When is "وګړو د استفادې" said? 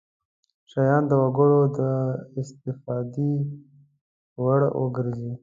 1.21-3.31